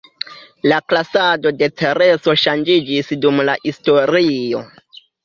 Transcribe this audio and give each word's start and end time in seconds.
La 0.71 0.77
klasado 0.93 1.51
de 1.59 1.69
Cereso 1.81 2.35
ŝanĝiĝis 2.45 3.13
dum 3.27 3.43
la 3.51 3.55
historio. 3.67 4.65